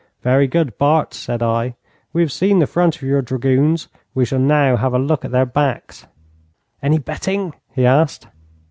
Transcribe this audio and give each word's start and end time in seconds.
'Very 0.23 0.47
good, 0.47 0.75
Bart,' 0.79 1.13
said 1.13 1.43
I. 1.43 1.75
'We 2.11 2.23
have 2.23 2.31
seen 2.31 2.57
the 2.57 2.65
front 2.65 2.95
of 2.95 3.01
your 3.03 3.21
dragoons. 3.21 3.87
We 4.15 4.25
shall 4.25 4.39
now 4.39 4.75
have 4.75 4.95
a 4.95 4.97
look 4.97 5.23
at 5.23 5.29
their 5.29 5.45
backs.' 5.45 6.07
'Any 6.81 6.97
betting?' 6.97 7.53
he 7.75 7.85
asked. 7.85 8.27